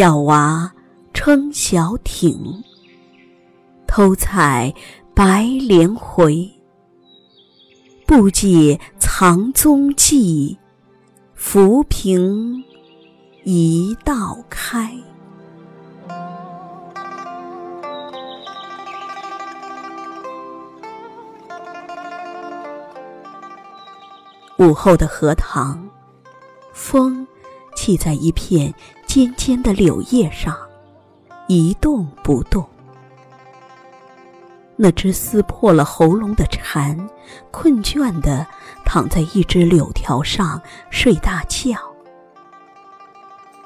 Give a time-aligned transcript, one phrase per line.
[0.00, 0.72] 小娃
[1.12, 2.64] 撑小艇，
[3.86, 4.72] 偷采
[5.14, 6.50] 白莲回。
[8.06, 10.56] 不解藏踪迹，
[11.34, 12.64] 浮萍
[13.44, 14.90] 一道开。
[24.56, 25.86] 午后的荷塘，
[26.72, 27.28] 风
[27.76, 28.72] 栖在一片
[29.12, 30.56] 尖尖的柳叶上，
[31.48, 32.64] 一动不动。
[34.76, 36.96] 那只撕破了喉咙的蝉，
[37.50, 38.46] 困倦地
[38.84, 41.72] 躺在一只柳条上睡大觉。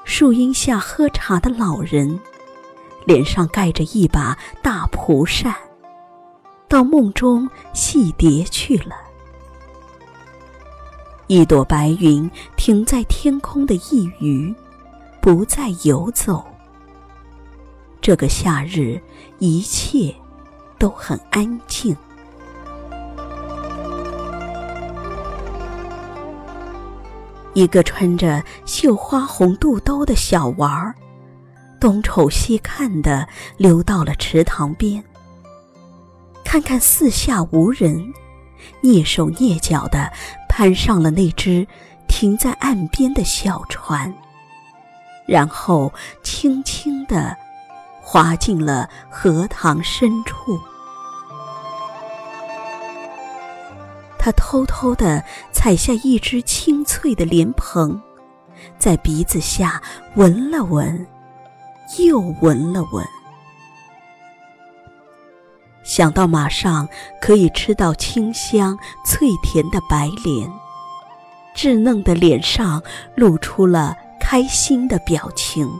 [0.03, 2.19] 树荫下喝茶的老人，
[3.05, 5.53] 脸上盖着一把大蒲扇，
[6.67, 8.95] 到梦中戏蝶去了。
[11.27, 14.55] 一朵白云停在天空的一隅，
[15.25, 16.45] 不再游走。
[17.99, 19.01] 这个夏日，
[19.39, 20.13] 一切
[20.77, 21.97] 都很安静。
[27.55, 30.93] 一个穿着绣花红肚兜的小娃儿，
[31.79, 35.03] 东瞅西看的溜到了池塘边，
[36.43, 38.13] 看看四下无人，
[38.83, 40.11] 蹑手蹑脚的。
[40.47, 41.67] 攀上了那只
[42.07, 44.13] 停在岸边的小船，
[45.25, 45.91] 然后
[46.23, 47.35] 轻轻地
[48.01, 50.59] 滑进了荷塘深处。
[54.17, 58.01] 他偷偷地采下一只清脆的莲蓬，
[58.79, 59.81] 在鼻子下
[60.15, 61.05] 闻了闻，
[61.99, 63.05] 又闻了闻，
[65.83, 66.87] 想到马上
[67.21, 70.51] 可以吃到清香脆甜的白莲。
[71.55, 72.81] 稚嫩的脸上
[73.15, 73.95] 露出了
[74.27, 75.71] 开心的表情。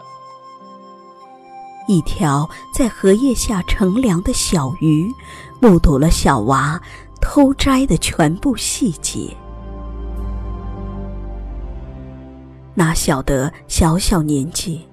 [1.87, 5.11] 一条在荷叶下乘凉的小鱼，
[5.59, 6.79] 目睹了小娃
[7.19, 9.35] 偷摘的全部细节。
[12.75, 14.87] 哪晓得小小年纪，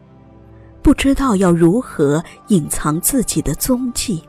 [0.80, 4.26] 不知道要如何隐藏自己的踪迹，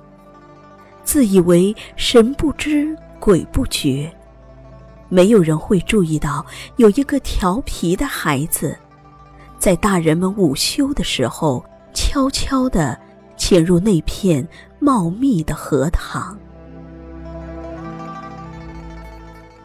[1.06, 4.13] 自以为神不知鬼不觉。
[5.07, 6.45] 没有人会注意到，
[6.75, 8.78] 有一个调皮的孩子，
[9.63, 11.63] 在大人们午休的时候，
[11.94, 13.00] 悄悄地
[13.38, 14.46] 潜入那片
[14.78, 16.38] 茂密的荷塘，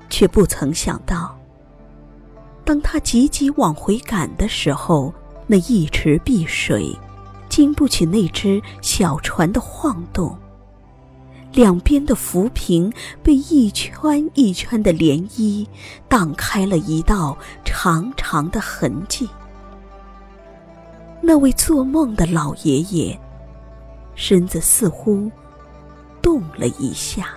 [0.08, 1.36] 却不曾想到，
[2.64, 5.12] 当他急急往回赶的时候，
[5.48, 6.96] 那一池碧水，
[7.48, 10.38] 经不起那只小船的晃动。
[11.50, 15.66] 两边的浮萍被一圈一圈的涟漪
[16.08, 19.28] 荡开了一道长长的痕迹。
[21.20, 23.18] 那位做梦的老爷爷，
[24.14, 25.30] 身子似乎
[26.22, 27.28] 动了一下。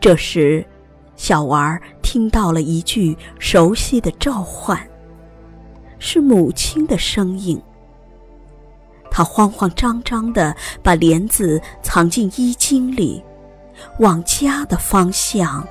[0.00, 0.64] 这时，
[1.16, 4.78] 小娃儿听到了一句熟悉的召唤，
[5.98, 7.60] 是母亲的声音。
[9.10, 13.22] 他慌慌张张地把帘子藏进衣襟里，
[13.98, 15.66] 往家的方向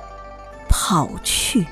[0.68, 1.66] 跑去。